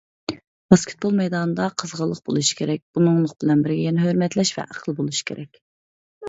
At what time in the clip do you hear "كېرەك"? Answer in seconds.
2.61-2.81, 5.31-5.63